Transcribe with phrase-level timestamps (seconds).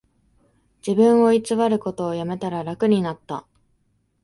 [0.79, 3.45] 自分を偽ることをやめたら楽になった